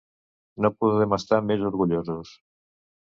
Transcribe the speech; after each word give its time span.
No 0.65 0.71
podem 0.85 1.13
estar 1.19 1.41
més 1.51 1.67
orgullosos. 1.71 2.33